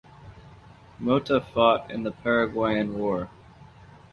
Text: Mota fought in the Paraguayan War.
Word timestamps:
Mota 0.97 1.39
fought 1.39 1.91
in 1.91 2.01
the 2.01 2.11
Paraguayan 2.11 2.97
War. 2.97 3.29